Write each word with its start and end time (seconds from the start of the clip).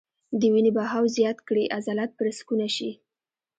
د 0.39 0.41
وينې 0.53 0.71
بهاو 0.77 1.05
زيات 1.17 1.37
کړي 1.47 1.63
عضلات 1.77 2.11
پرسکونه 2.19 2.67
شي- 2.75 2.89